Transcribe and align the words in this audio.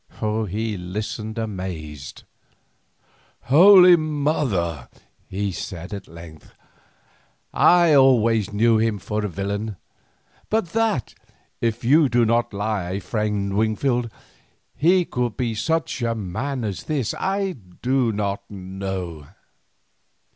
He 0.49 0.77
listened 0.77 1.37
amazed. 1.37 2.23
"Holy 3.41 3.95
Mother!" 3.95 4.89
he 5.29 5.51
said 5.51 5.93
at 5.93 6.07
length, 6.07 6.55
"I 7.53 7.93
always 7.93 8.51
knew 8.51 8.79
him 8.79 8.97
for 8.97 9.23
a 9.23 9.29
villain, 9.29 9.77
but 10.49 10.69
that, 10.69 11.13
if 11.61 11.83
you 11.83 12.09
do 12.09 12.25
not 12.25 12.51
lie, 12.51 12.99
friend 12.99 13.55
Wingfield, 13.55 14.09
he 14.75 15.05
could 15.05 15.37
be 15.37 15.53
such 15.53 16.01
a 16.01 16.15
man 16.15 16.63
as 16.63 16.85
this, 16.85 17.13
I 17.19 17.51
did 17.83 18.15
not 18.15 18.49
know. 18.49 19.27